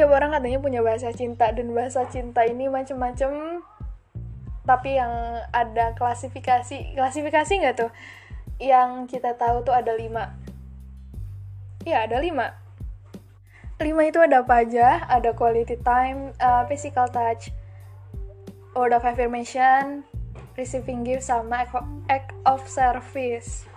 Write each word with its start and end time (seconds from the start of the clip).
tiap 0.00 0.16
orang 0.16 0.32
katanya 0.32 0.64
punya 0.64 0.80
bahasa 0.80 1.12
cinta 1.12 1.52
dan 1.52 1.76
bahasa 1.76 2.08
cinta 2.08 2.40
ini 2.48 2.72
macem-macem. 2.72 3.60
Tapi 4.64 4.96
yang 4.96 5.12
ada 5.52 5.92
klasifikasi 5.92 6.96
klasifikasi 6.96 7.52
nggak 7.60 7.76
tuh? 7.76 7.92
Yang 8.56 9.12
kita 9.12 9.36
tahu 9.36 9.60
tuh 9.60 9.76
ada 9.76 9.92
lima. 9.92 10.32
Ya 11.84 12.08
ada 12.08 12.16
lima. 12.16 12.56
Lima 13.76 14.08
itu 14.08 14.16
ada 14.24 14.40
apa 14.40 14.64
aja 14.64 15.04
ada 15.04 15.36
quality 15.36 15.76
time 15.84 16.32
uh, 16.40 16.64
physical 16.64 17.04
touch 17.12 17.52
word 18.72 18.96
of 18.96 19.04
affirmation 19.04 20.00
receiving 20.56 21.04
gift 21.04 21.28
sama 21.28 21.68
act 22.08 22.32
of 22.48 22.64
service. 22.64 23.68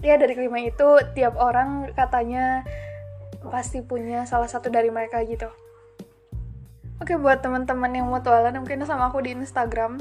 Ya 0.00 0.16
dari 0.16 0.32
kelima 0.32 0.64
itu 0.64 0.96
tiap 1.12 1.36
orang 1.36 1.92
katanya 1.92 2.64
pasti 3.50 3.82
punya 3.82 4.28
salah 4.28 4.46
satu 4.46 4.70
dari 4.70 4.92
mereka 4.92 5.22
gitu. 5.26 5.50
Oke 7.02 7.18
buat 7.18 7.42
teman-teman 7.42 7.90
yang 7.90 8.06
mutualan 8.06 8.54
mungkin 8.54 8.86
sama 8.86 9.10
aku 9.10 9.24
di 9.26 9.34
Instagram. 9.34 9.98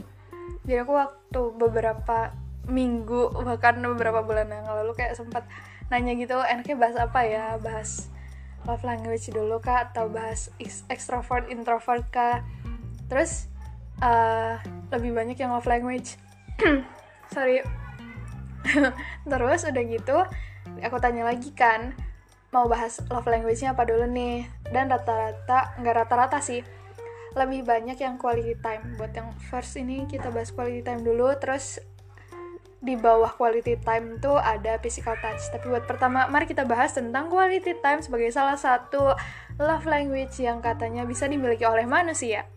Jadi 0.67 0.85
aku 0.85 0.93
waktu 0.93 1.41
beberapa 1.57 2.29
minggu 2.69 3.41
bahkan 3.41 3.81
beberapa 3.81 4.21
bulan 4.21 4.53
yang 4.53 4.69
lalu 4.69 4.93
kayak 4.93 5.17
sempat 5.17 5.49
nanya 5.89 6.13
gitu 6.13 6.37
enaknya 6.37 6.77
bahas 6.77 6.97
apa 7.01 7.19
ya? 7.25 7.45
Bahas 7.57 8.13
love 8.69 8.85
language 8.85 9.33
dulu 9.33 9.57
kak 9.57 9.93
atau 9.93 10.05
bahas 10.13 10.53
extrovert 10.93 11.49
introvert 11.49 12.05
kak. 12.13 12.45
Terus 13.09 13.49
uh, 14.05 14.61
lebih 14.93 15.17
banyak 15.17 15.41
yang 15.41 15.57
love 15.57 15.65
language. 15.65 16.21
Sorry. 17.33 17.65
Terus 19.31 19.61
udah 19.65 19.83
gitu 19.89 20.17
aku 20.79 20.97
tanya 21.01 21.27
lagi 21.27 21.51
kan 21.51 21.97
mau 22.51 22.67
bahas 22.67 22.99
love 23.07 23.27
language-nya 23.27 23.71
apa 23.71 23.87
dulu 23.87 24.05
nih 24.11 24.47
dan 24.75 24.91
rata-rata 24.91 25.75
nggak 25.79 25.95
rata-rata 26.03 26.43
sih 26.43 26.61
lebih 27.31 27.63
banyak 27.63 27.95
yang 27.95 28.19
quality 28.19 28.59
time 28.59 28.99
buat 28.99 29.15
yang 29.15 29.31
first 29.47 29.79
ini 29.79 30.03
kita 30.03 30.27
bahas 30.35 30.51
quality 30.51 30.83
time 30.83 30.99
dulu 30.99 31.31
terus 31.39 31.79
di 32.81 32.97
bawah 32.97 33.29
quality 33.37 33.77
time 33.85 34.17
itu 34.17 34.33
ada 34.41 34.81
physical 34.81 35.13
touch. 35.21 35.53
Tapi 35.53 35.69
buat 35.69 35.85
pertama, 35.85 36.25
mari 36.33 36.49
kita 36.49 36.65
bahas 36.65 36.89
tentang 36.97 37.29
quality 37.29 37.77
time 37.77 38.01
sebagai 38.01 38.33
salah 38.33 38.57
satu 38.57 39.13
love 39.61 39.85
language 39.85 40.33
yang 40.41 40.65
katanya 40.65 41.05
bisa 41.05 41.29
dimiliki 41.29 41.61
oleh 41.61 41.85
manusia. 41.85 42.49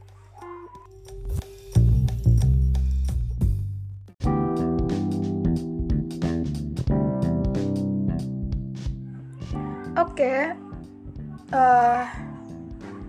Oke, 9.95 10.27
okay. 10.27 10.41
uh, 11.55 12.03
eh, 12.03 12.05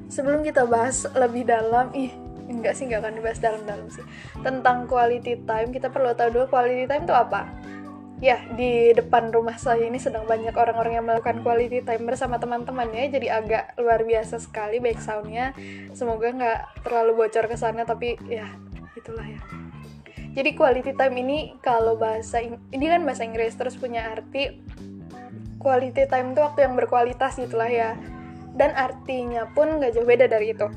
sebelum 0.05 0.45
kita 0.45 0.69
bahas 0.69 1.09
lebih 1.17 1.41
dalam, 1.50 1.89
ih 1.97 2.14
enggak 2.45 2.78
sih 2.78 2.86
enggak 2.86 3.02
akan 3.02 3.14
dibahas 3.17 3.41
dalam-dalam 3.41 3.89
sih. 3.89 4.05
Tentang 4.45 4.86
quality 4.86 5.50
time 5.50 5.73
kita 5.73 5.89
perlu 5.89 6.13
tahu 6.13 6.30
dulu 6.30 6.45
quality 6.45 6.86
time 6.86 7.09
itu 7.09 7.16
apa. 7.17 7.50
Ya 8.22 8.38
di 8.53 8.94
depan 8.94 9.33
rumah 9.33 9.58
saya 9.58 9.81
ini 9.89 9.97
sedang 9.97 10.30
banyak 10.30 10.53
orang-orang 10.53 11.02
yang 11.02 11.09
melakukan 11.09 11.41
quality 11.41 11.81
time 11.81 12.06
bersama 12.06 12.38
teman-temannya 12.38 13.09
jadi 13.09 13.41
agak 13.41 13.81
luar 13.81 14.06
biasa 14.06 14.38
sekali 14.38 14.78
baik 14.78 15.02
soundnya. 15.02 15.58
Semoga 15.97 16.38
nggak 16.38 16.86
terlalu 16.86 17.25
bocor 17.25 17.50
ke 17.50 17.58
sana 17.58 17.81
tapi 17.81 18.13
ya 18.30 18.45
itulah 18.94 19.25
ya. 19.25 19.41
Jadi 20.38 20.53
quality 20.53 20.94
time 20.94 21.17
ini 21.17 21.58
kalau 21.66 21.97
bahasa 21.97 22.45
ini 22.45 22.86
kan 22.86 23.02
bahasa 23.02 23.25
Inggris 23.25 23.58
terus 23.58 23.73
punya 23.73 24.13
arti 24.13 24.61
quality 25.66 26.05
time 26.05 26.38
itu 26.38 26.45
waktu 26.45 26.69
yang 26.69 26.77
berkualitas 26.77 27.41
gitulah 27.41 27.66
ya 27.66 27.97
dan 28.53 28.77
artinya 28.77 29.49
pun 29.58 29.81
nggak 29.81 29.97
jauh 29.97 30.05
beda 30.05 30.30
dari 30.30 30.53
itu 30.53 30.69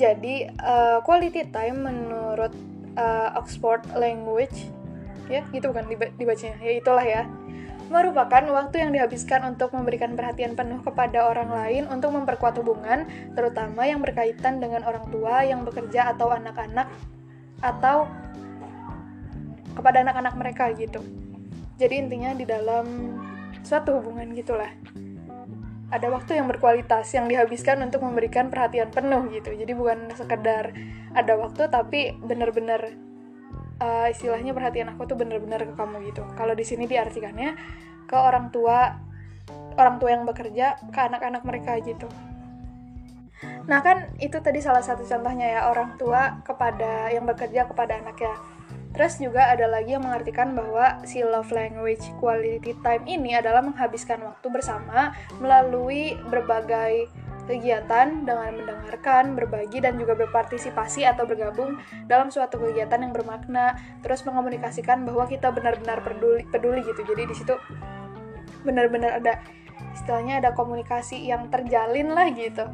jadi 0.00 0.56
uh, 0.64 0.98
quality 1.04 1.44
time 1.52 1.84
menurut 1.84 2.56
uh, 2.96 3.36
Oxford 3.36 3.84
Language 3.92 4.72
ya 5.28 5.44
gitu 5.52 5.68
bukan 5.68 5.84
dibacanya 6.16 6.56
ya 6.64 6.72
itulah 6.80 7.04
ya 7.04 7.28
merupakan 7.86 8.42
waktu 8.50 8.82
yang 8.82 8.90
dihabiskan 8.90 9.46
untuk 9.46 9.70
memberikan 9.70 10.18
perhatian 10.18 10.58
penuh 10.58 10.82
kepada 10.82 11.30
orang 11.30 11.54
lain 11.54 11.86
untuk 11.86 12.18
memperkuat 12.18 12.58
hubungan, 12.58 13.06
terutama 13.38 13.86
yang 13.86 14.02
berkaitan 14.02 14.58
dengan 14.58 14.82
orang 14.82 15.06
tua 15.06 15.46
yang 15.46 15.62
bekerja 15.62 16.10
atau 16.10 16.34
anak-anak 16.34 16.90
atau 17.62 18.10
kepada 19.78 20.02
anak-anak 20.02 20.34
mereka 20.34 20.74
gitu. 20.74 20.98
Jadi 21.78 21.94
intinya 21.94 22.34
di 22.34 22.42
dalam 22.42 22.86
suatu 23.66 23.98
hubungan 23.98 24.30
gitulah. 24.30 24.70
Ada 25.90 26.06
waktu 26.10 26.38
yang 26.38 26.46
berkualitas 26.46 27.10
yang 27.14 27.26
dihabiskan 27.26 27.82
untuk 27.82 28.06
memberikan 28.06 28.46
perhatian 28.46 28.94
penuh 28.94 29.26
gitu. 29.34 29.50
Jadi 29.54 29.74
bukan 29.74 30.14
sekedar 30.14 30.70
ada 31.14 31.34
waktu 31.34 31.66
tapi 31.66 32.14
benar-benar 32.22 32.94
uh, 33.82 34.06
istilahnya 34.06 34.54
perhatian 34.54 34.94
aku 34.94 35.10
tuh 35.10 35.18
benar-benar 35.18 35.66
ke 35.66 35.74
kamu 35.74 36.14
gitu. 36.14 36.22
Kalau 36.38 36.54
di 36.54 36.62
sini 36.62 36.86
diartikannya 36.86 37.58
ke 38.06 38.14
orang 38.14 38.54
tua 38.54 39.02
orang 39.76 39.98
tua 39.98 40.10
yang 40.14 40.24
bekerja 40.24 40.78
ke 40.90 41.00
anak-anak 41.02 41.42
mereka 41.42 41.78
gitu. 41.82 42.06
Nah 43.66 43.82
kan 43.82 44.14
itu 44.22 44.38
tadi 44.40 44.62
salah 44.62 44.80
satu 44.80 45.04
contohnya 45.04 45.46
ya 45.58 45.60
orang 45.68 45.98
tua 46.00 46.40
kepada 46.46 47.12
yang 47.12 47.28
bekerja 47.28 47.68
kepada 47.68 48.00
anaknya 48.00 48.32
Terus 48.96 49.20
juga 49.20 49.52
ada 49.52 49.68
lagi 49.68 49.92
yang 49.92 50.08
mengartikan 50.08 50.56
bahwa 50.56 51.04
si 51.04 51.20
love 51.20 51.52
language 51.52 52.00
quality 52.16 52.72
time 52.80 53.04
ini 53.04 53.36
adalah 53.36 53.60
menghabiskan 53.60 54.24
waktu 54.24 54.48
bersama 54.48 55.12
melalui 55.36 56.16
berbagai 56.32 57.12
kegiatan 57.46 58.26
dengan 58.26 58.58
mendengarkan, 58.58 59.38
berbagi 59.38 59.78
dan 59.78 60.00
juga 60.00 60.18
berpartisipasi 60.18 61.06
atau 61.06 61.28
bergabung 61.28 61.78
dalam 62.10 62.32
suatu 62.32 62.58
kegiatan 62.58 62.98
yang 62.98 63.14
bermakna, 63.14 63.78
terus 64.02 64.26
mengomunikasikan 64.26 65.06
bahwa 65.06 65.30
kita 65.30 65.54
benar-benar 65.54 66.02
peduli 66.02 66.42
peduli 66.50 66.82
gitu. 66.82 67.06
Jadi 67.06 67.22
di 67.28 67.34
situ 67.36 67.54
benar-benar 68.66 69.22
ada 69.22 69.38
istilahnya 69.94 70.42
ada 70.42 70.50
komunikasi 70.52 71.22
yang 71.22 71.46
terjalin 71.52 72.10
lah 72.12 72.26
gitu 72.34 72.66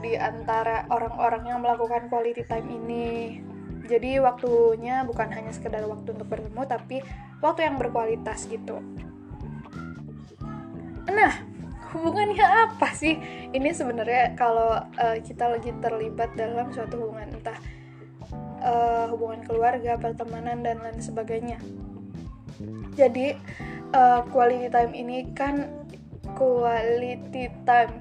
di 0.00 0.16
antara 0.16 0.88
orang-orang 0.88 1.44
yang 1.44 1.58
melakukan 1.60 2.08
quality 2.08 2.44
time 2.48 2.68
ini 2.68 3.40
jadi 3.84 4.24
waktunya 4.24 5.04
bukan 5.04 5.28
hanya 5.28 5.52
sekedar 5.52 5.84
waktu 5.84 6.16
untuk 6.16 6.28
bertemu 6.28 6.62
tapi 6.64 7.04
waktu 7.44 7.68
yang 7.68 7.76
berkualitas 7.76 8.48
gitu. 8.48 8.80
Nah 11.04 11.32
hubungannya 11.92 12.42
apa 12.42 12.90
sih? 12.96 13.20
Ini 13.52 13.70
sebenarnya 13.76 14.34
kalau 14.34 14.80
uh, 14.80 15.16
kita 15.20 15.52
lagi 15.52 15.70
terlibat 15.84 16.32
dalam 16.34 16.72
suatu 16.72 16.96
hubungan 16.96 17.36
entah 17.36 17.58
uh, 18.64 19.06
hubungan 19.12 19.44
keluarga 19.44 20.00
pertemanan 20.00 20.64
dan 20.64 20.80
lain 20.80 20.98
sebagainya. 21.04 21.60
Jadi 22.96 23.36
uh, 23.92 24.24
quality 24.32 24.72
time 24.72 24.92
ini 24.96 25.28
kan 25.36 25.68
quality 26.34 27.52
time. 27.68 27.92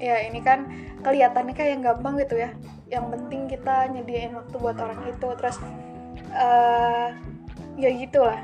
Ya 0.00 0.26
ini 0.26 0.42
kan 0.42 0.66
kelihatannya 1.06 1.54
kayak 1.54 1.84
gampang 1.84 2.18
gitu 2.18 2.40
ya 2.40 2.50
yang 2.90 3.06
penting 3.08 3.46
kita 3.46 3.86
nyediain 3.94 4.34
waktu 4.34 4.56
buat 4.58 4.76
orang 4.76 5.00
itu. 5.06 5.28
Terus 5.38 5.56
uh, 6.34 7.14
ya 7.78 7.90
gitulah. 7.94 8.38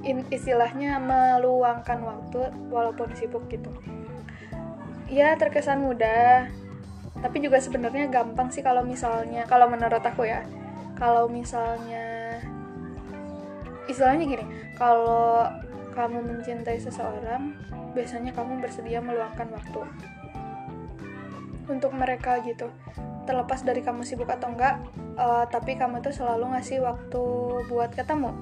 In, 0.00 0.24
istilahnya 0.32 0.96
meluangkan 0.96 2.00
waktu 2.00 2.48
walaupun 2.72 3.12
sibuk 3.18 3.44
gitu. 3.52 3.68
Ya 5.10 5.34
terkesan 5.36 5.84
mudah. 5.84 6.48
Tapi 7.20 7.36
juga 7.44 7.60
sebenarnya 7.60 8.08
gampang 8.08 8.48
sih 8.48 8.64
kalau 8.64 8.80
misalnya 8.86 9.44
kalau 9.44 9.68
menurut 9.68 10.00
aku 10.00 10.24
ya. 10.24 10.46
Kalau 10.96 11.28
misalnya 11.28 12.38
istilahnya 13.90 14.24
gini 14.30 14.46
kalau 14.78 15.50
kamu 15.90 16.22
mencintai 16.22 16.78
seseorang 16.78 17.58
biasanya 17.90 18.30
kamu 18.30 18.62
bersedia 18.62 19.02
meluangkan 19.02 19.50
waktu 19.50 19.82
untuk 21.66 21.90
mereka 21.98 22.38
gitu 22.46 22.70
terlepas 23.28 23.60
dari 23.62 23.84
kamu 23.84 24.02
sibuk 24.02 24.28
atau 24.28 24.50
enggak 24.50 24.80
uh, 25.16 25.44
tapi 25.48 25.76
kamu 25.76 26.00
tuh 26.00 26.12
selalu 26.12 26.56
ngasih 26.56 26.80
waktu 26.82 27.22
buat 27.68 27.92
ketemu. 27.92 28.32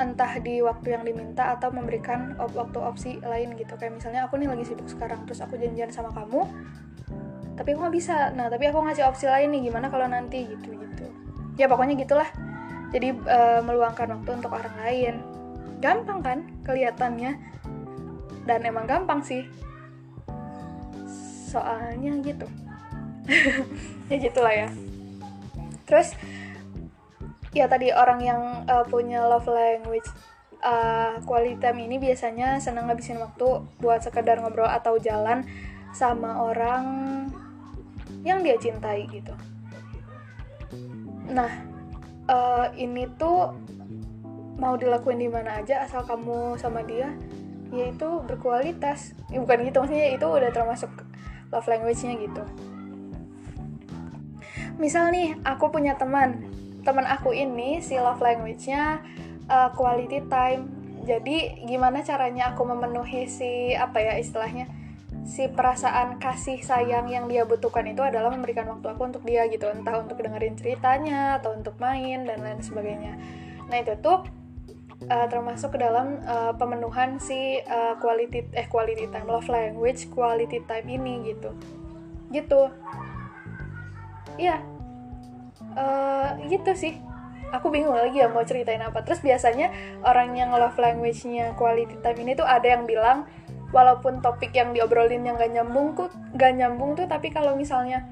Entah 0.00 0.40
di 0.40 0.64
waktu 0.64 0.96
yang 0.96 1.04
diminta 1.04 1.52
atau 1.52 1.68
memberikan 1.68 2.36
op 2.40 2.54
waktu 2.56 2.78
opsi 2.80 3.10
lain 3.20 3.56
gitu. 3.56 3.76
Kayak 3.76 4.00
misalnya 4.00 4.24
aku 4.28 4.40
nih 4.40 4.48
lagi 4.48 4.64
sibuk 4.68 4.88
sekarang 4.88 5.24
terus 5.28 5.40
aku 5.44 5.56
janjian 5.58 5.92
sama 5.92 6.12
kamu 6.12 6.48
tapi 7.52 7.76
aku 7.76 7.84
nggak 7.84 7.96
bisa. 7.96 8.32
Nah 8.32 8.48
tapi 8.48 8.68
aku 8.72 8.80
ngasih 8.80 9.04
opsi 9.04 9.28
lain 9.28 9.52
nih 9.52 9.68
gimana 9.68 9.92
kalau 9.92 10.08
nanti? 10.08 10.48
Gitu 10.48 10.72
gitu 10.72 11.06
ya 11.60 11.68
pokoknya 11.68 11.94
gitulah. 12.00 12.28
Jadi 12.92 13.08
uh, 13.24 13.60
meluangkan 13.64 14.20
waktu 14.20 14.30
untuk 14.36 14.52
orang 14.52 14.76
lain. 14.84 15.14
Gampang 15.80 16.20
kan 16.20 16.38
kelihatannya? 16.64 17.40
Dan 18.44 18.60
emang 18.66 18.84
gampang 18.88 19.24
sih. 19.24 19.48
Soalnya 21.52 22.16
gitu 22.24 22.48
ya 24.10 24.16
gitulah 24.18 24.54
ya. 24.54 24.68
Terus 25.86 26.14
ya 27.52 27.68
tadi 27.68 27.92
orang 27.92 28.20
yang 28.24 28.42
uh, 28.66 28.84
punya 28.88 29.22
love 29.28 29.46
language 29.46 30.08
uh, 30.64 31.20
quality 31.28 31.60
time 31.60 31.84
ini 31.84 32.00
biasanya 32.00 32.58
senang 32.58 32.88
ngabisin 32.88 33.20
waktu 33.20 33.62
buat 33.78 34.00
sekedar 34.00 34.40
ngobrol 34.40 34.68
atau 34.68 34.96
jalan 34.96 35.44
sama 35.92 36.40
orang 36.40 36.84
yang 38.24 38.40
dia 38.40 38.56
cintai 38.56 39.04
gitu. 39.12 39.34
Nah 41.28 41.52
uh, 42.30 42.66
ini 42.74 43.04
tuh 43.20 43.52
mau 44.56 44.78
dilakuin 44.78 45.18
di 45.18 45.26
mana 45.26 45.58
aja 45.58 45.82
asal 45.82 46.06
kamu 46.06 46.56
sama 46.56 46.80
dia 46.86 47.12
yaitu 47.72 48.20
berkualitas. 48.28 49.16
Ya, 49.32 49.40
bukan 49.40 49.64
gitu 49.64 49.80
maksudnya 49.84 50.08
itu 50.12 50.26
udah 50.28 50.50
termasuk 50.52 50.92
love 51.52 51.68
language-nya 51.68 52.16
gitu 52.20 52.44
misal 54.82 55.14
nih 55.14 55.38
aku 55.46 55.70
punya 55.70 55.94
teman. 55.94 56.42
Teman 56.82 57.06
aku 57.06 57.30
ini 57.30 57.78
si 57.78 57.94
love 57.94 58.18
language-nya 58.18 58.98
uh, 59.46 59.70
quality 59.78 60.26
time. 60.26 60.66
Jadi 61.06 61.62
gimana 61.62 62.02
caranya 62.02 62.50
aku 62.50 62.66
memenuhi 62.66 63.30
si 63.30 63.70
apa 63.78 64.02
ya 64.02 64.18
istilahnya 64.18 64.66
si 65.22 65.46
perasaan 65.46 66.18
kasih 66.18 66.58
sayang 66.66 67.06
yang 67.06 67.30
dia 67.30 67.46
butuhkan 67.46 67.86
itu 67.86 68.02
adalah 68.02 68.34
memberikan 68.34 68.66
waktu 68.66 68.90
aku 68.90 69.06
untuk 69.06 69.22
dia 69.22 69.46
gitu. 69.46 69.70
Entah 69.70 70.02
untuk 70.02 70.18
dengerin 70.18 70.58
ceritanya 70.58 71.38
atau 71.38 71.54
untuk 71.54 71.78
main 71.78 72.26
dan 72.26 72.42
lain 72.42 72.58
sebagainya. 72.58 73.14
Nah 73.70 73.78
itu 73.78 73.94
tuh 74.02 74.26
uh, 75.06 75.26
termasuk 75.30 75.78
ke 75.78 75.78
dalam 75.78 76.18
uh, 76.26 76.58
pemenuhan 76.58 77.22
si 77.22 77.62
uh, 77.62 77.94
quality 78.02 78.50
eh 78.58 78.66
quality 78.66 79.06
time 79.14 79.30
love 79.30 79.46
language 79.46 80.10
quality 80.10 80.58
time 80.66 80.86
ini 80.90 81.30
gitu. 81.30 81.54
Gitu. 82.34 82.62
Iya 84.42 84.71
uh, 85.76 86.36
gitu 86.48 86.72
sih. 86.76 86.98
Aku 87.52 87.68
bingung 87.68 87.92
lagi 87.92 88.24
ya 88.24 88.32
mau 88.32 88.40
ceritain 88.44 88.80
apa. 88.80 89.04
Terus 89.04 89.20
biasanya 89.20 89.68
orang 90.00 90.32
yang 90.32 90.56
love 90.56 90.76
language-nya 90.80 91.52
quality 91.52 92.00
time 92.00 92.18
ini 92.24 92.32
tuh 92.32 92.48
ada 92.48 92.64
yang 92.64 92.88
bilang 92.88 93.28
walaupun 93.72 94.20
topik 94.24 94.52
yang 94.52 94.72
diobrolin 94.76 95.24
yang 95.24 95.36
gak 95.40 95.52
nyambung 95.52 95.96
tuh 95.96 96.08
gak 96.36 96.52
nyambung 96.56 96.92
tuh 96.92 97.08
tapi 97.08 97.32
kalau 97.32 97.56
misalnya 97.56 98.04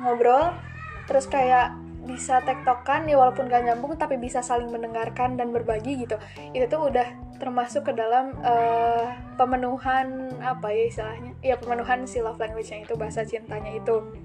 ngobrol 0.00 0.56
terus 1.04 1.28
kayak 1.28 1.76
bisa 2.02 2.42
tektokan 2.42 3.06
ya 3.06 3.14
walaupun 3.14 3.46
gak 3.46 3.62
nyambung 3.62 3.94
tapi 3.94 4.18
bisa 4.18 4.42
saling 4.42 4.68
mendengarkan 4.68 5.38
dan 5.38 5.54
berbagi 5.54 6.02
gitu. 6.02 6.18
Itu 6.50 6.66
tuh 6.66 6.90
udah 6.90 7.06
termasuk 7.38 7.86
ke 7.86 7.92
dalam 7.94 8.34
uh, 8.42 9.14
pemenuhan 9.38 10.34
apa 10.42 10.74
ya 10.74 10.84
istilahnya? 10.90 11.32
Ya 11.46 11.54
pemenuhan 11.62 12.02
si 12.10 12.18
love 12.18 12.42
language-nya 12.42 12.82
itu 12.82 12.98
bahasa 12.98 13.22
cintanya 13.22 13.70
itu 13.70 14.18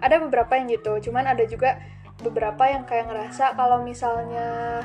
ada 0.00 0.16
beberapa 0.20 0.56
yang 0.56 0.68
gitu 0.72 1.10
cuman 1.10 1.32
ada 1.36 1.44
juga 1.44 1.80
beberapa 2.20 2.68
yang 2.68 2.84
kayak 2.84 3.08
ngerasa 3.08 3.56
kalau 3.56 3.80
misalnya 3.80 4.80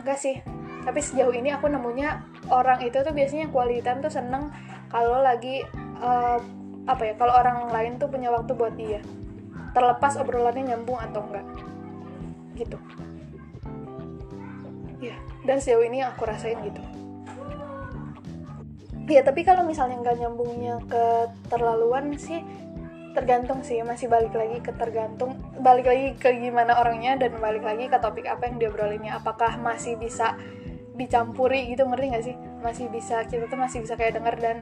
enggak 0.00 0.18
sih 0.20 0.36
tapi 0.84 1.04
sejauh 1.04 1.32
ini 1.32 1.52
aku 1.52 1.68
nemunya 1.68 2.24
orang 2.48 2.80
itu 2.80 2.96
tuh 3.00 3.12
biasanya 3.12 3.52
time 3.52 4.00
tuh 4.00 4.12
seneng 4.12 4.48
kalau 4.88 5.20
lagi 5.20 5.64
uh, 6.00 6.40
apa 6.88 7.12
ya 7.12 7.14
kalau 7.20 7.36
orang 7.36 7.68
lain 7.68 8.00
tuh 8.00 8.08
punya 8.08 8.32
waktu 8.32 8.56
buat 8.56 8.72
dia 8.76 9.04
terlepas 9.76 10.16
obrolannya 10.16 10.72
nyambung 10.72 10.96
atau 10.96 11.20
enggak 11.28 11.44
gitu. 12.56 12.78
Ya 14.98 15.14
dan 15.44 15.60
sejauh 15.60 15.84
ini 15.84 16.02
aku 16.02 16.24
rasain 16.24 16.58
gitu. 16.64 16.80
Ya 19.08 19.20
tapi 19.24 19.44
kalau 19.44 19.64
misalnya 19.64 20.00
nggak 20.00 20.18
nyambungnya 20.20 20.80
ke 20.88 21.04
terlaluan 21.52 22.16
sih 22.16 22.40
tergantung 23.18 23.66
sih 23.66 23.82
masih 23.82 24.06
balik 24.06 24.30
lagi 24.30 24.62
ke 24.62 24.70
tergantung 24.78 25.34
balik 25.58 25.90
lagi 25.90 26.14
ke 26.14 26.30
gimana 26.38 26.78
orangnya 26.78 27.18
dan 27.18 27.34
balik 27.42 27.66
lagi 27.66 27.90
ke 27.90 27.98
topik 27.98 28.30
apa 28.30 28.46
yang 28.46 28.62
diobrolinnya 28.62 29.18
apakah 29.18 29.58
masih 29.58 29.98
bisa 29.98 30.38
dicampuri 30.98 31.70
gitu 31.70 31.86
ngerti 31.86 32.06
nggak 32.10 32.24
sih? 32.26 32.36
Masih 32.62 32.86
bisa 32.90 33.22
kita 33.26 33.46
tuh 33.46 33.56
masih 33.56 33.82
bisa 33.86 33.94
kayak 33.94 34.18
denger 34.18 34.34
dan 34.42 34.56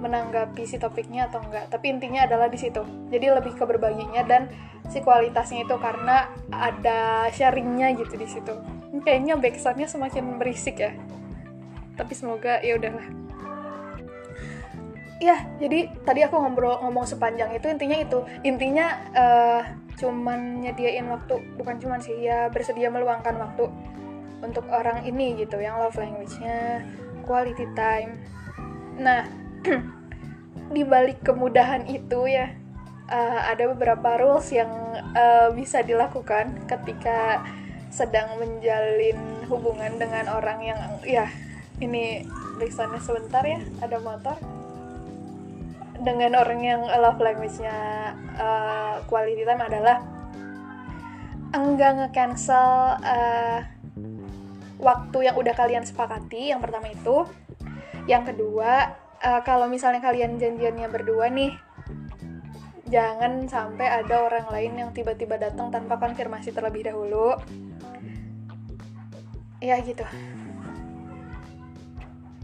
menanggapi 0.00 0.64
si 0.64 0.80
topiknya 0.80 1.28
atau 1.28 1.44
enggak 1.44 1.68
tapi 1.68 1.92
intinya 1.92 2.28
adalah 2.28 2.52
di 2.52 2.60
situ. 2.60 2.84
Jadi 3.08 3.26
lebih 3.32 3.56
ke 3.56 3.64
berbaginya 3.64 4.24
dan 4.24 4.52
si 4.92 5.00
kualitasnya 5.00 5.64
itu 5.64 5.76
karena 5.80 6.28
ada 6.52 7.28
sharingnya 7.32 7.96
gitu 7.96 8.16
di 8.16 8.28
situ. 8.28 8.54
Kayaknya 9.00 9.40
backsoundnya 9.40 9.88
semakin 9.88 10.36
berisik 10.36 10.80
ya. 10.80 10.92
Tapi 11.96 12.12
semoga 12.12 12.60
ya 12.60 12.76
udahlah 12.76 13.29
ya 15.20 15.36
jadi 15.60 15.92
tadi 16.02 16.24
aku 16.24 16.40
ngobrol 16.40 16.80
ngomong 16.80 17.04
sepanjang 17.04 17.52
itu 17.52 17.68
intinya 17.68 17.98
itu. 18.00 18.18
Intinya 18.42 18.86
uh, 19.12 19.62
cuman 20.00 20.64
nyediain 20.64 21.04
waktu 21.12 21.36
bukan 21.60 21.76
cuman 21.76 22.00
sih 22.00 22.16
ya 22.16 22.48
bersedia 22.48 22.88
meluangkan 22.88 23.36
waktu 23.36 23.68
untuk 24.40 24.64
orang 24.72 25.04
ini 25.04 25.36
gitu 25.36 25.60
yang 25.60 25.76
love 25.76 26.00
language-nya 26.00 26.82
quality 27.28 27.68
time. 27.76 28.16
Nah 28.96 29.28
di 30.74 30.82
balik 30.82 31.20
kemudahan 31.20 31.84
itu 31.84 32.24
ya 32.24 32.56
uh, 33.12 33.40
ada 33.52 33.68
beberapa 33.76 34.16
rules 34.16 34.48
yang 34.54 34.72
uh, 35.12 35.52
bisa 35.52 35.84
dilakukan 35.84 36.64
ketika 36.64 37.44
sedang 37.90 38.38
menjalin 38.38 39.18
hubungan 39.50 39.98
dengan 39.98 40.30
orang 40.30 40.62
yang 40.62 40.80
ya 41.02 41.26
ini 41.82 42.22
backsoundnya 42.56 43.02
sebentar 43.02 43.42
ya 43.42 43.58
ada 43.82 43.98
motor 43.98 44.38
dengan 46.00 46.40
orang 46.40 46.60
yang 46.64 46.82
love 46.88 47.20
language-nya 47.20 47.76
uh, 48.40 48.94
quality 49.04 49.44
time 49.44 49.62
adalah 49.62 50.00
enggak 51.50 51.90
nge-cancel 51.98 52.98
uh, 53.02 53.58
waktu 54.80 55.18
yang 55.28 55.36
udah 55.36 55.54
kalian 55.54 55.84
sepakati 55.84 56.50
yang 56.50 56.60
pertama 56.64 56.88
itu. 56.88 57.28
Yang 58.08 58.34
kedua 58.34 58.96
uh, 59.20 59.40
kalau 59.44 59.68
misalnya 59.68 60.00
kalian 60.00 60.40
janjiannya 60.40 60.88
berdua 60.88 61.28
nih 61.28 61.52
jangan 62.90 63.46
sampai 63.46 63.86
ada 63.86 64.26
orang 64.26 64.50
lain 64.50 64.72
yang 64.74 64.90
tiba-tiba 64.90 65.38
datang 65.38 65.70
tanpa 65.70 66.00
konfirmasi 66.00 66.50
terlebih 66.50 66.90
dahulu. 66.90 67.38
Ya 69.62 69.78
gitu. 69.84 70.02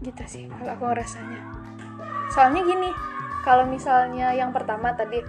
Gitu 0.05 0.23
sih 0.29 0.43
kalau 0.47 0.71
aku 0.77 0.83
ngerasanya. 0.93 1.41
Soalnya 2.31 2.61
gini 2.63 3.16
kalau 3.47 3.63
misalnya 3.63 4.35
yang 4.35 4.51
pertama 4.51 4.91
tadi 4.91 5.23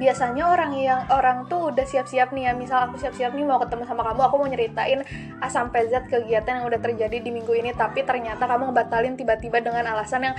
biasanya 0.00 0.48
orang 0.48 0.72
yang 0.72 1.04
orang 1.12 1.44
tuh 1.46 1.68
udah 1.68 1.84
siap-siap 1.84 2.32
nih 2.32 2.48
ya. 2.48 2.52
Misal 2.56 2.88
aku 2.88 2.96
siap-siap 2.96 3.36
nih 3.36 3.44
mau 3.44 3.60
ketemu 3.60 3.84
sama 3.84 4.08
kamu 4.08 4.20
aku 4.24 4.34
mau 4.40 4.48
nyeritain 4.48 5.04
A 5.44 5.52
sampai 5.52 5.92
Z 5.92 6.08
kegiatan 6.08 6.64
yang 6.64 6.66
udah 6.66 6.80
terjadi 6.80 7.20
di 7.20 7.28
minggu 7.28 7.52
ini 7.52 7.76
tapi 7.76 8.08
ternyata 8.08 8.48
kamu 8.48 8.72
ngebatalin 8.72 9.14
tiba-tiba 9.20 9.60
dengan 9.60 9.84
alasan 9.92 10.32
yang 10.32 10.36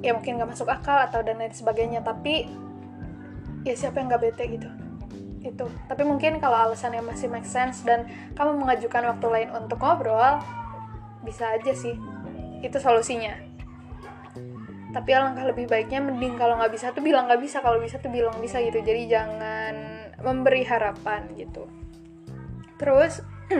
ya 0.00 0.16
mungkin 0.16 0.40
gak 0.40 0.56
masuk 0.56 0.72
akal 0.72 1.04
atau 1.04 1.20
dan 1.20 1.36
lain 1.36 1.52
sebagainya. 1.52 2.00
Tapi 2.00 2.48
ya 3.68 3.76
siapa 3.76 4.00
yang 4.00 4.08
gak 4.08 4.24
bete 4.24 4.44
gitu? 4.48 4.68
Itu. 5.44 5.68
Tapi 5.68 6.02
mungkin 6.08 6.40
kalau 6.40 6.72
alasannya 6.72 7.04
masih 7.04 7.28
make 7.28 7.44
sense 7.44 7.84
dan 7.84 8.08
kamu 8.32 8.56
mengajukan 8.56 9.04
waktu 9.12 9.26
lain 9.28 9.48
untuk 9.52 9.76
ngobrol 9.84 10.40
bisa 11.20 11.52
aja 11.52 11.76
sih. 11.76 11.94
Itu 12.64 12.80
solusinya 12.80 13.43
tapi 14.94 15.10
alangkah 15.10 15.42
lebih 15.42 15.66
baiknya 15.66 15.98
mending 15.98 16.38
kalau 16.38 16.54
nggak 16.54 16.70
bisa 16.70 16.94
tuh 16.94 17.02
bilang 17.02 17.26
nggak 17.26 17.42
bisa 17.42 17.58
kalau 17.58 17.82
bisa 17.82 17.98
tuh 17.98 18.14
bilang 18.14 18.38
bisa 18.38 18.62
gitu. 18.62 18.78
Jadi 18.78 19.10
jangan 19.10 19.74
memberi 20.22 20.62
harapan 20.62 21.26
gitu. 21.34 21.66
Terus 22.78 23.18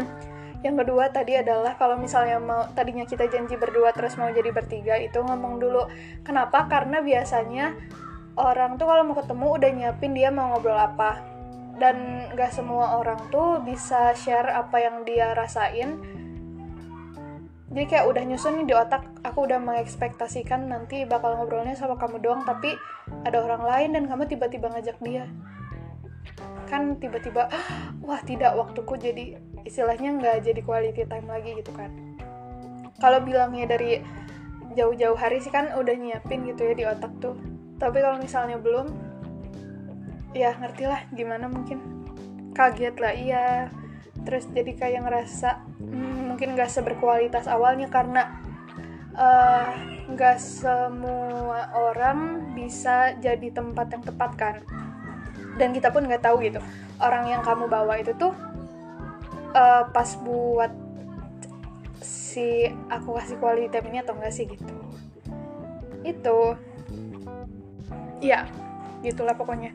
yang 0.67 0.79
kedua 0.79 1.11
tadi 1.11 1.35
adalah 1.35 1.75
kalau 1.75 1.99
misalnya 1.99 2.39
mau 2.39 2.71
tadinya 2.73 3.03
kita 3.03 3.27
janji 3.27 3.59
berdua 3.59 3.91
terus 3.91 4.15
mau 4.15 4.31
jadi 4.31 4.55
bertiga 4.55 4.95
itu 4.95 5.19
ngomong 5.19 5.59
dulu 5.59 5.91
kenapa? 6.23 6.71
Karena 6.71 7.03
biasanya 7.03 7.75
orang 8.39 8.79
tuh 8.79 8.87
kalau 8.87 9.03
mau 9.03 9.19
ketemu 9.19 9.47
udah 9.59 9.71
nyiapin 9.75 10.15
dia 10.15 10.31
mau 10.31 10.55
ngobrol 10.55 10.79
apa. 10.79 11.19
Dan 11.75 12.31
gak 12.39 12.55
semua 12.55 13.03
orang 13.03 13.19
tuh 13.35 13.59
bisa 13.67 14.15
share 14.15 14.47
apa 14.55 14.79
yang 14.79 15.03
dia 15.03 15.35
rasain 15.35 15.99
jadi 17.75 17.91
kayak 17.91 18.07
udah 18.07 18.23
nyusun 18.23 18.71
di 18.71 18.75
otak 18.75 19.03
aku 19.27 19.51
udah 19.51 19.59
mengekspektasikan 19.59 20.71
nanti 20.71 21.03
bakal 21.03 21.35
ngobrolnya 21.35 21.75
sama 21.75 21.99
kamu 21.99 22.23
doang 22.23 22.47
tapi 22.47 22.79
ada 23.27 23.43
orang 23.43 23.67
lain 23.67 23.91
dan 23.99 24.07
kamu 24.07 24.31
tiba-tiba 24.31 24.71
ngajak 24.71 24.95
dia. 25.03 25.27
Kan 26.71 27.03
tiba-tiba 27.03 27.51
wah 28.07 28.23
tidak 28.23 28.55
waktuku 28.55 28.95
jadi 28.95 29.25
istilahnya 29.67 30.15
nggak 30.23 30.47
jadi 30.47 30.61
quality 30.63 31.03
time 31.03 31.27
lagi 31.27 31.51
gitu 31.59 31.75
kan. 31.75 31.91
Kalau 33.03 33.19
bilangnya 33.27 33.67
dari 33.67 33.99
jauh-jauh 34.79 35.19
hari 35.19 35.43
sih 35.43 35.51
kan 35.51 35.75
udah 35.75 35.99
nyiapin 35.99 36.47
gitu 36.47 36.71
ya 36.71 36.75
di 36.79 36.87
otak 36.87 37.11
tuh. 37.19 37.35
Tapi 37.83 37.99
kalau 37.99 38.23
misalnya 38.23 38.55
belum 38.55 38.87
ya 40.31 40.55
ngerti 40.63 40.87
lah 40.87 41.03
gimana 41.11 41.51
mungkin. 41.51 42.07
Kaget 42.55 43.03
lah 43.03 43.15
iya. 43.19 43.47
Terus 44.23 44.47
jadi 44.55 44.79
kayak 44.79 45.11
ngerasa 45.11 45.59
hmm, 45.83 46.14
mungkin 46.35 46.59
gak 46.59 46.75
seberkualitas 46.75 47.47
awalnya 47.47 47.87
karena 47.87 48.43
eh, 49.15 49.71
nggak 50.11 50.37
uh, 50.37 50.43
semua 50.43 51.71
orang 51.71 52.51
bisa 52.59 53.15
jadi 53.23 53.55
tempat 53.55 53.95
yang 53.95 54.03
tepat 54.03 54.31
kan. 54.35 54.57
Dan 55.55 55.71
kita 55.71 55.95
pun 55.95 56.03
nggak 56.03 56.27
tahu 56.27 56.43
gitu 56.43 56.59
orang 56.99 57.31
yang 57.31 57.43
kamu 57.47 57.71
bawa 57.71 58.03
itu 58.03 58.11
tuh 58.19 58.35
uh, 59.55 59.87
pas 59.91 60.11
buat 60.23 60.75
si 62.03 62.67
aku 62.91 63.15
kasih 63.15 63.39
quality 63.39 63.71
time 63.71 63.95
ini 63.95 63.99
atau 64.03 64.19
enggak 64.19 64.35
sih 64.35 64.51
gitu. 64.51 64.75
Itu 66.03 66.59
ya 68.19 68.51
gitulah 69.07 69.39
pokoknya. 69.39 69.71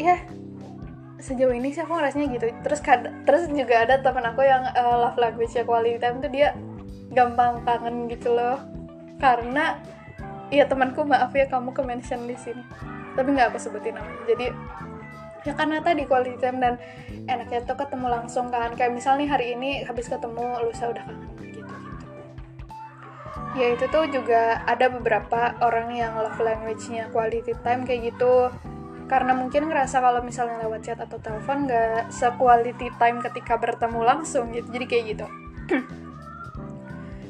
Ya 0.00 0.24
sejauh 1.24 1.56
ini 1.56 1.72
sih 1.72 1.80
aku 1.80 1.96
ngerasanya 1.96 2.26
gitu. 2.36 2.46
Terus 2.60 2.80
terus 3.24 3.42
juga 3.48 3.88
ada 3.88 3.96
teman 4.04 4.28
aku 4.28 4.44
yang 4.44 4.68
uh, 4.76 5.08
love 5.08 5.16
language 5.16 5.56
ya 5.56 5.64
quality 5.64 5.96
time 5.96 6.20
tuh 6.20 6.28
dia 6.28 6.52
gampang 7.16 7.64
kangen 7.64 8.12
gitu 8.12 8.36
loh. 8.36 8.60
Karena 9.16 9.80
ya 10.52 10.68
temanku 10.68 11.00
maaf 11.08 11.32
ya 11.32 11.48
kamu 11.48 11.72
ke 11.72 11.80
mention 11.80 12.28
di 12.28 12.36
sini. 12.36 12.60
Tapi 13.16 13.28
nggak 13.32 13.56
aku 13.56 13.58
sebutin 13.58 13.96
namanya. 13.96 14.22
Jadi 14.28 14.46
ya 15.48 15.52
karena 15.56 15.80
tadi 15.80 16.04
quality 16.04 16.36
time 16.36 16.60
dan 16.60 16.74
enaknya 17.24 17.64
tuh 17.64 17.80
ketemu 17.80 18.06
langsung 18.12 18.52
kan. 18.52 18.76
Kayak 18.76 18.92
misalnya 18.92 19.32
hari 19.32 19.56
ini 19.56 19.80
habis 19.88 20.12
ketemu 20.12 20.60
lusa 20.60 20.92
udah 20.92 21.04
kangen 21.08 21.32
gitu 21.40 21.64
gitu 21.64 21.74
ya 23.54 23.70
itu 23.70 23.86
tuh 23.86 24.10
juga 24.10 24.66
ada 24.66 24.90
beberapa 24.90 25.54
orang 25.62 25.94
yang 25.94 26.18
love 26.18 26.42
language-nya 26.42 27.06
quality 27.14 27.54
time 27.62 27.86
kayak 27.86 28.10
gitu 28.10 28.50
karena 29.04 29.36
mungkin 29.36 29.68
ngerasa 29.68 30.00
kalau 30.00 30.24
misalnya 30.24 30.64
lewat 30.64 30.80
chat 30.80 30.96
atau 30.96 31.20
telepon 31.20 31.68
nggak 31.68 32.08
se-quality 32.08 32.88
time 32.96 33.20
ketika 33.20 33.60
bertemu 33.60 34.00
langsung 34.00 34.48
gitu. 34.52 34.66
Jadi 34.72 34.84
kayak 34.88 35.04
gitu. 35.16 35.26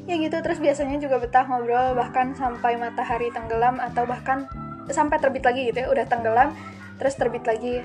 Ya 0.05 0.21
gitu 0.21 0.37
terus 0.45 0.61
biasanya 0.61 1.01
juga 1.01 1.17
betah 1.17 1.49
ngobrol 1.49 1.97
bahkan 1.97 2.37
sampai 2.37 2.77
matahari 2.77 3.33
tenggelam 3.33 3.81
atau 3.81 4.05
bahkan 4.05 4.45
sampai 4.93 5.17
terbit 5.17 5.41
lagi 5.41 5.73
gitu 5.73 5.81
ya 5.81 5.89
udah 5.89 6.05
tenggelam 6.05 6.53
terus 7.01 7.17
terbit 7.17 7.41
lagi. 7.49 7.81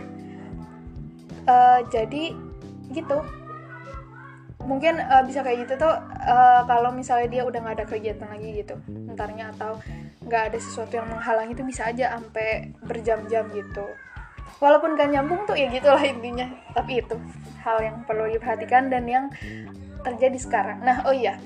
Uh, 1.47 1.79
jadi 1.87 2.35
gitu. 2.91 3.23
Mungkin 4.67 4.99
uh, 4.99 5.23
bisa 5.23 5.47
kayak 5.47 5.63
gitu 5.63 5.79
tuh 5.79 5.95
uh, 6.27 6.67
kalau 6.67 6.91
misalnya 6.91 7.31
dia 7.31 7.47
udah 7.47 7.63
nggak 7.63 7.75
ada 7.79 7.85
kegiatan 7.87 8.27
lagi 8.27 8.49
gitu 8.67 8.75
entarnya 8.91 9.55
atau 9.55 9.79
nggak 10.19 10.51
ada 10.51 10.59
sesuatu 10.59 10.99
yang 10.99 11.07
menghalangi 11.07 11.55
itu 11.55 11.63
bisa 11.63 11.87
aja 11.87 12.15
sampai 12.15 12.75
berjam-jam 12.83 13.47
gitu. 13.55 13.85
Walaupun 14.59 14.99
gak 14.99 15.15
nyambung 15.15 15.47
tuh 15.47 15.55
ya 15.55 15.71
gitulah 15.71 16.03
intinya. 16.03 16.51
Tapi 16.75 16.99
itu 16.99 17.15
hal 17.63 17.79
yang 17.79 18.03
perlu 18.03 18.27
diperhatikan 18.27 18.91
dan 18.91 19.07
yang 19.07 19.31
terjadi 20.03 20.35
sekarang. 20.35 20.83
Nah 20.83 21.07
oh 21.07 21.15
iya. 21.15 21.39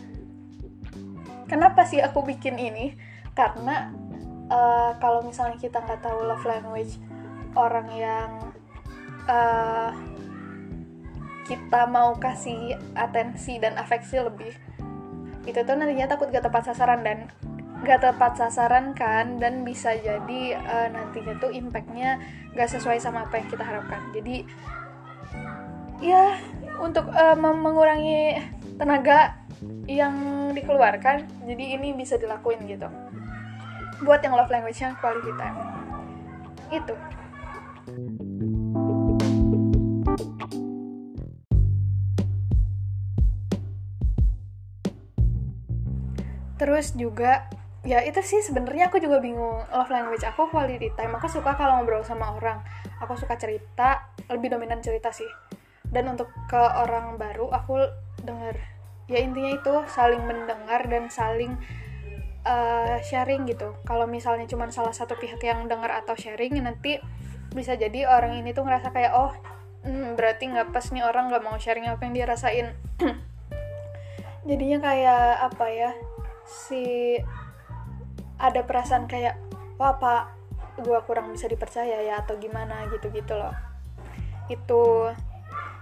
Kenapa 1.46 1.86
sih 1.86 2.02
aku 2.02 2.26
bikin 2.26 2.58
ini? 2.58 2.98
Karena 3.38 3.94
uh, 4.50 4.98
kalau 4.98 5.22
misalnya 5.22 5.62
kita 5.62 5.86
nggak 5.86 6.02
tahu 6.02 6.26
love 6.26 6.46
language 6.50 6.98
orang 7.54 7.88
yang 7.94 8.30
uh, 9.30 9.94
kita 11.44 11.86
mau 11.92 12.16
kasih 12.18 12.80
atensi 12.96 13.60
dan 13.60 13.76
afeksi 13.76 14.24
lebih 14.24 14.56
itu 15.44 15.60
tuh 15.60 15.76
nantinya 15.76 16.08
takut 16.08 16.32
gak 16.32 16.48
tepat 16.48 16.72
sasaran 16.72 17.04
dan 17.04 17.28
gak 17.84 18.00
tepat 18.00 18.40
sasaran 18.40 18.96
kan 18.96 19.44
dan 19.44 19.68
bisa 19.68 19.92
jadi 20.00 20.56
uh, 20.56 20.88
nantinya 20.88 21.36
tuh 21.36 21.52
impactnya 21.52 22.16
gak 22.56 22.72
sesuai 22.72 22.98
sama 23.04 23.28
apa 23.28 23.44
yang 23.44 23.48
kita 23.52 23.64
harapkan. 23.64 24.00
Jadi 24.16 24.48
ya 26.00 26.40
untuk 26.80 27.12
uh, 27.12 27.36
mengurangi 27.36 28.40
tenaga 28.80 29.36
yang 29.84 30.16
dikeluarkan 30.56 31.28
jadi 31.44 31.76
ini 31.76 31.92
bisa 31.92 32.16
dilakuin 32.16 32.64
gitu. 32.72 32.88
Buat 34.04 34.24
yang 34.24 34.36
love 34.40 34.52
language-nya 34.52 34.96
quality 35.04 35.32
time. 35.36 35.60
Itu. 36.72 36.96
Terus 46.56 46.96
juga 46.96 47.52
ya 47.84 48.00
itu 48.00 48.24
sih 48.24 48.40
sebenarnya 48.40 48.88
aku 48.88 49.04
juga 49.04 49.20
bingung 49.20 49.60
love 49.68 49.92
language 49.92 50.24
aku 50.24 50.48
quality 50.48 50.92
time. 50.96 51.14
Aku 51.20 51.28
suka 51.28 51.56
kalau 51.60 51.84
ngobrol 51.84 52.04
sama 52.04 52.32
orang. 52.32 52.64
Aku 53.04 53.20
suka 53.20 53.36
cerita 53.36 54.08
lebih 54.32 54.56
dominan 54.56 54.80
cerita 54.80 55.12
sih. 55.12 55.28
Dan 55.84 56.16
untuk 56.16 56.32
ke 56.48 56.58
orang 56.60 57.20
baru 57.20 57.52
aku 57.52 57.76
denger. 58.24 58.56
Ya 59.12 59.20
intinya 59.20 59.52
itu 59.52 59.74
saling 59.92 60.24
mendengar 60.24 60.88
dan 60.88 61.12
saling 61.12 61.60
uh, 62.48 62.98
sharing 63.04 63.44
gitu. 63.52 63.76
Kalau 63.84 64.08
misalnya 64.08 64.48
cuma 64.48 64.72
salah 64.72 64.96
satu 64.96 65.20
pihak 65.20 65.44
yang 65.44 65.68
dengar 65.68 65.92
atau 65.92 66.16
sharing 66.16 66.56
nanti 66.64 67.04
bisa 67.52 67.76
jadi 67.76 68.10
orang 68.10 68.40
ini 68.40 68.56
tuh 68.56 68.66
ngerasa 68.66 68.90
kayak 68.90 69.14
oh 69.14 69.36
hmm, 69.86 70.18
berarti 70.18 70.50
nggak 70.50 70.74
pas 70.74 70.88
nih 70.90 71.06
orang 71.06 71.30
nggak 71.30 71.44
mau 71.44 71.60
sharing 71.60 71.92
apa 71.92 72.02
yang 72.08 72.14
dia 72.16 72.26
rasain. 72.32 72.68
Jadinya 74.50 74.80
kayak 74.84 75.52
apa 75.52 75.66
ya 75.68 75.92
si 76.44 77.16
ada 78.44 78.60
perasaan 78.68 79.08
kayak 79.08 79.40
wah 79.80 79.96
pak 79.96 80.36
gue 80.84 81.00
kurang 81.08 81.32
bisa 81.32 81.48
dipercaya 81.48 82.04
ya 82.04 82.20
atau 82.20 82.36
gimana 82.36 82.84
gitu 82.92 83.08
gitu 83.16 83.40
loh. 83.40 83.56
Itu. 84.52 85.16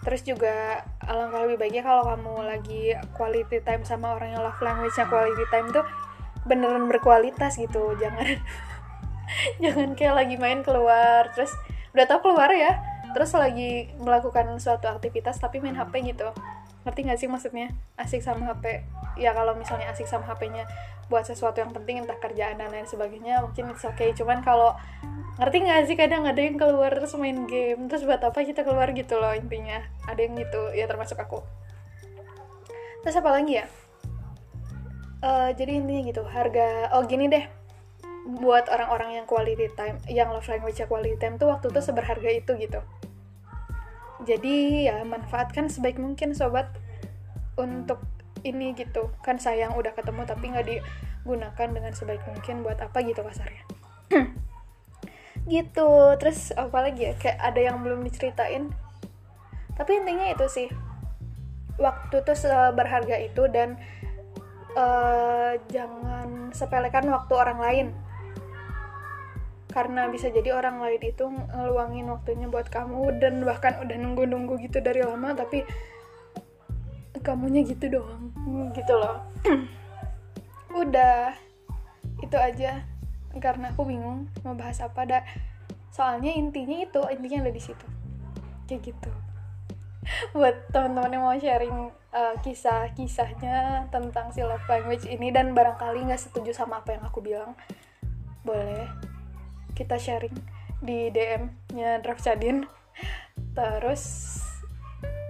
Terus 0.01 0.21
juga 0.25 0.81
alangkah 1.05 1.45
lebih 1.45 1.61
baiknya 1.61 1.85
kalau 1.85 2.05
kamu 2.05 2.33
lagi 2.45 2.83
quality 3.13 3.61
time 3.61 3.85
sama 3.85 4.17
orang 4.17 4.33
yang 4.33 4.41
love 4.41 4.61
language-nya 4.61 5.05
quality 5.09 5.45
time 5.49 5.69
tuh 5.73 5.85
beneran 6.45 6.85
berkualitas 6.85 7.57
gitu. 7.57 7.97
Jangan 7.97 8.37
jangan 9.63 9.97
kayak 9.97 10.15
lagi 10.25 10.35
main 10.37 10.61
keluar. 10.61 11.33
Terus 11.33 11.53
udah 11.97 12.05
tau 12.05 12.21
keluar 12.21 12.53
ya 12.53 12.77
terus 13.11 13.35
lagi 13.35 13.91
melakukan 13.99 14.55
suatu 14.55 14.87
aktivitas 14.87 15.39
tapi 15.39 15.59
main 15.59 15.75
HP 15.75 16.15
gitu. 16.15 16.31
Ngerti 16.87 16.99
gak 17.05 17.19
sih 17.19 17.29
maksudnya? 17.29 17.75
Asik 17.99 18.23
sama 18.23 18.55
HP 18.55 18.87
ya 19.19 19.35
kalau 19.35 19.53
misalnya 19.59 19.91
asik 19.91 20.07
sama 20.07 20.23
HP-nya 20.31 20.65
buat 21.11 21.27
sesuatu 21.27 21.59
yang 21.59 21.75
penting 21.75 21.99
entah 21.99 22.15
kerjaan 22.15 22.55
dan 22.55 22.71
lain 22.71 22.87
sebagainya 22.87 23.43
mungkin 23.43 23.75
it's 23.75 23.83
okay. 23.83 24.15
Cuman 24.15 24.39
kalau 24.39 24.79
ngerti 25.35 25.67
nggak 25.67 25.83
sih 25.91 25.97
kadang 25.99 26.23
ada 26.23 26.39
yang 26.39 26.55
keluar 26.55 26.95
terus 26.95 27.11
main 27.19 27.43
game 27.43 27.91
terus 27.91 28.07
buat 28.07 28.23
apa 28.23 28.39
kita 28.47 28.63
keluar 28.63 28.87
gitu 28.95 29.19
loh 29.19 29.35
intinya. 29.35 29.83
Ada 30.07 30.23
yang 30.23 30.39
gitu 30.39 30.71
ya 30.71 30.87
termasuk 30.87 31.19
aku. 31.19 31.43
Terus 33.03 33.19
apa 33.19 33.29
lagi 33.35 33.59
ya? 33.59 33.67
Uh, 35.21 35.53
jadi 35.53 35.77
intinya 35.83 36.01
gitu 36.07 36.23
harga 36.23 36.95
oh 36.95 37.03
gini 37.03 37.27
deh. 37.27 37.43
Buat 38.39 38.71
orang-orang 38.71 39.19
yang 39.19 39.25
quality 39.27 39.67
time 39.75 39.99
yang 40.07 40.31
love 40.31 40.47
language 40.47 40.79
quality 40.87 41.19
time 41.19 41.35
tuh 41.35 41.51
waktu 41.51 41.67
itu 41.67 41.81
seberharga 41.83 42.29
itu 42.31 42.51
gitu. 42.55 42.79
Jadi 44.23 44.87
ya 44.87 45.01
manfaatkan 45.01 45.67
sebaik 45.67 45.97
mungkin 45.97 46.37
sobat 46.37 46.69
untuk 47.57 47.99
ini 48.43 48.73
gitu. 48.73 49.13
Kan 49.21 49.37
sayang 49.37 49.77
udah 49.77 49.93
ketemu 49.93 50.21
tapi 50.25 50.51
nggak 50.51 50.67
digunakan 50.67 51.67
dengan 51.69 51.91
sebaik 51.93 52.23
mungkin 52.27 52.65
buat 52.65 52.79
apa 52.81 52.97
gitu 53.05 53.21
kasarnya. 53.21 53.63
Gitu. 55.49 55.91
Terus 56.21 56.53
apa 56.53 56.85
lagi 56.85 57.09
ya? 57.09 57.13
Kayak 57.17 57.39
ada 57.41 57.59
yang 57.59 57.81
belum 57.81 58.05
diceritain. 58.05 58.69
Tapi 59.73 59.91
intinya 59.97 60.29
itu 60.29 60.45
sih. 60.45 60.69
Waktu 61.81 62.21
tuh 62.21 62.37
berharga 62.77 63.17
itu 63.17 63.49
dan 63.49 63.81
uh, 64.77 65.57
jangan 65.73 66.53
sepelekan 66.53 67.09
waktu 67.09 67.33
orang 67.33 67.59
lain. 67.59 67.87
Karena 69.71 70.11
bisa 70.11 70.27
jadi 70.29 70.51
orang 70.51 70.83
lain 70.83 71.01
itu 71.01 71.25
ngeluangin 71.25 72.05
waktunya 72.11 72.45
buat 72.45 72.67
kamu 72.67 73.17
dan 73.23 73.41
bahkan 73.41 73.79
udah 73.79 73.97
nunggu-nunggu 73.97 74.59
gitu 74.67 74.83
dari 74.83 74.99
lama 74.99 75.31
tapi 75.31 75.63
kamunya 77.21 77.61
gitu 77.63 77.87
doang. 77.87 78.33
Gitu 78.73 78.93
loh. 78.93 79.21
Udah. 80.81 81.33
Itu 82.19 82.35
aja. 82.37 82.83
Karena 83.39 83.71
aku 83.71 83.87
bingung 83.87 84.27
mau 84.43 84.57
bahas 84.57 84.83
apa 84.83 85.07
dah 85.07 85.23
soalnya 85.91 86.31
intinya 86.31 86.83
itu 86.83 87.01
intinya 87.13 87.47
ada 87.47 87.53
di 87.53 87.61
situ. 87.61 87.85
Kayak 88.67 88.91
gitu. 88.91 89.11
Buat 90.35 90.67
teman-teman 90.73 91.15
yang 91.15 91.23
mau 91.23 91.37
sharing 91.37 91.77
uh, 92.11 92.35
kisah-kisahnya 92.43 93.87
tentang 93.93 94.33
si 94.35 94.43
love 94.43 94.65
language 94.67 95.07
ini 95.07 95.31
dan 95.31 95.55
barangkali 95.55 96.11
nggak 96.11 96.19
setuju 96.19 96.51
sama 96.51 96.83
apa 96.83 96.97
yang 96.99 97.03
aku 97.07 97.23
bilang 97.23 97.55
boleh 98.41 98.89
kita 99.77 99.95
sharing 100.01 100.33
di 100.81 101.13
DM-nya 101.13 102.01
Draft 102.01 102.25
Chadin. 102.25 102.67
Terus 103.55 104.03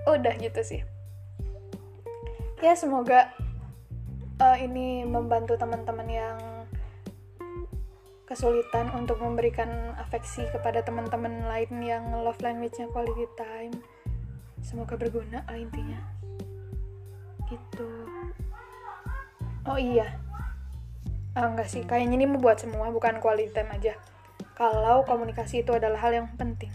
udah 0.10 0.34
gitu 0.42 0.62
sih 0.66 0.82
ya 2.62 2.78
semoga 2.78 3.34
uh, 4.38 4.58
ini 4.58 5.02
membantu 5.06 5.58
teman-teman 5.58 6.08
yang 6.08 6.38
kesulitan 8.32 8.88
untuk 8.96 9.20
memberikan 9.20 9.92
afeksi 10.00 10.48
kepada 10.56 10.80
teman-teman 10.88 11.44
lain 11.52 11.84
yang 11.84 12.08
love 12.16 12.40
language-nya 12.40 12.88
quality 12.96 13.28
time. 13.36 13.76
Semoga 14.64 14.96
berguna 14.96 15.44
lah 15.44 15.60
intinya. 15.60 16.00
Gitu. 17.52 17.92
Oh 19.68 19.76
iya. 19.76 20.16
Ah, 21.36 21.52
enggak 21.52 21.68
sih. 21.68 21.84
Kayaknya 21.84 22.24
ini 22.24 22.28
membuat 22.32 22.64
semua 22.64 22.88
bukan 22.88 23.20
quality 23.20 23.52
time 23.52 23.76
aja. 23.76 24.00
Kalau 24.56 25.04
komunikasi 25.04 25.68
itu 25.68 25.76
adalah 25.76 26.00
hal 26.00 26.16
yang 26.16 26.32
penting. 26.40 26.72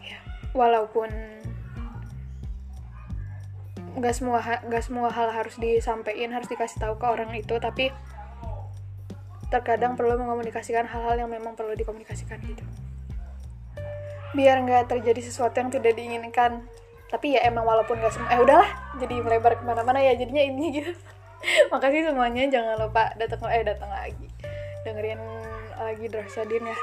Ya 0.00 0.16
walaupun 0.56 1.12
nggak 3.98 4.14
semua 4.14 4.38
nggak 4.40 4.82
semua 4.86 5.10
hal 5.10 5.28
harus 5.34 5.58
disampaikan 5.58 6.30
harus 6.30 6.46
dikasih 6.46 6.78
tahu 6.78 6.94
ke 6.96 7.06
orang 7.06 7.34
itu 7.34 7.54
tapi 7.58 7.90
terkadang 9.48 9.96
perlu 9.96 10.20
mengomunikasikan 10.20 10.84
hal-hal 10.84 11.24
yang 11.24 11.30
memang 11.32 11.56
perlu 11.56 11.72
dikomunikasikan 11.72 12.36
gitu. 12.44 12.64
Biar 14.36 14.60
nggak 14.60 14.92
terjadi 14.92 15.24
sesuatu 15.24 15.56
yang 15.56 15.72
tidak 15.72 15.96
diinginkan. 15.96 16.68
Tapi 17.08 17.40
ya 17.40 17.48
emang 17.48 17.64
walaupun 17.64 17.96
gak 18.04 18.12
semua 18.12 18.28
eh 18.36 18.36
udahlah 18.36 18.68
jadi 19.00 19.24
melebar 19.24 19.56
ke 19.56 19.64
mana-mana 19.64 19.96
ya 19.96 20.12
jadinya 20.12 20.44
ini 20.44 20.64
gitu. 20.76 20.92
Makasih 21.72 22.12
semuanya 22.12 22.44
jangan 22.52 22.76
lupa 22.76 23.16
datang 23.16 23.40
eh 23.48 23.64
datang 23.64 23.88
lagi. 23.88 24.28
Dengerin 24.84 25.16
lagi 25.80 26.04
Drasadin 26.12 26.68
ya. 26.68 26.78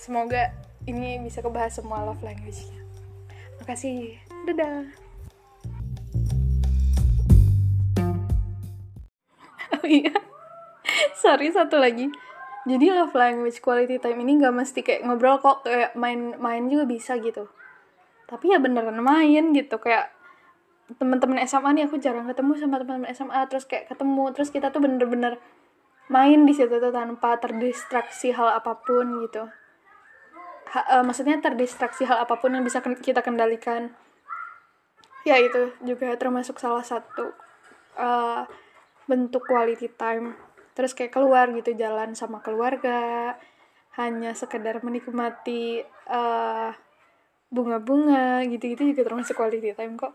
Semoga 0.00 0.56
ini 0.88 1.20
bisa 1.20 1.44
kebahas 1.44 1.76
semua 1.76 2.00
love 2.08 2.24
language-nya. 2.24 2.80
Makasih. 3.60 4.16
Dadah 4.48 5.07
oh 9.78 9.86
iya. 10.02 10.14
Sorry 11.14 11.54
satu 11.54 11.78
lagi. 11.78 12.10
Jadi 12.68 12.92
love 12.92 13.14
language 13.16 13.62
quality 13.64 13.96
time 14.02 14.20
ini 14.26 14.42
gak 14.42 14.52
mesti 14.52 14.84
kayak 14.84 15.06
ngobrol 15.06 15.40
kok 15.40 15.64
kayak 15.64 15.96
main-main 15.96 16.68
juga 16.68 16.84
bisa 16.84 17.16
gitu. 17.16 17.48
Tapi 18.28 18.52
ya 18.52 18.58
beneran 18.60 19.00
main 19.00 19.56
gitu 19.56 19.80
kayak 19.80 20.12
teman-teman 20.96 21.40
SMA 21.44 21.76
nih 21.76 21.84
aku 21.84 22.00
jarang 22.00 22.24
ketemu 22.24 22.56
sama 22.56 22.80
teman-teman 22.80 23.12
SMA 23.12 23.40
terus 23.52 23.68
kayak 23.68 23.92
ketemu 23.92 24.24
terus 24.32 24.48
kita 24.48 24.72
tuh 24.72 24.80
bener-bener 24.80 25.36
main 26.08 26.48
di 26.48 26.56
situ 26.56 26.80
tuh 26.80 26.88
tanpa 26.88 27.36
terdistraksi 27.36 28.32
hal 28.32 28.56
apa 28.56 28.80
pun 28.80 29.24
gitu. 29.28 29.44
Ha, 30.68 31.00
uh, 31.00 31.04
maksudnya 31.04 31.40
terdistraksi 31.40 32.04
hal 32.08 32.24
apa 32.24 32.36
pun 32.40 32.52
yang 32.56 32.64
bisa 32.64 32.80
kita 32.80 33.20
kendalikan. 33.20 33.92
Ya 35.24 35.36
itu 35.36 35.76
juga 35.84 36.16
termasuk 36.16 36.56
salah 36.56 36.84
satu 36.84 37.36
uh, 38.00 38.48
bentuk 39.08 39.48
quality 39.48 39.88
time. 39.96 40.36
Terus 40.76 40.94
kayak 40.94 41.16
keluar 41.16 41.50
gitu 41.56 41.74
jalan 41.74 42.14
sama 42.14 42.44
keluarga 42.44 43.34
hanya 43.98 44.30
sekedar 44.36 44.78
menikmati 44.84 45.82
uh, 46.06 46.70
bunga-bunga 47.50 48.44
gitu-gitu 48.46 48.94
juga 48.94 49.08
termasuk 49.08 49.34
quality 49.34 49.74
time 49.74 49.96
kok. 49.98 50.14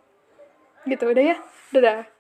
Gitu 0.88 1.04
udah 1.04 1.24
ya? 1.34 1.38
Dadah 1.74 2.13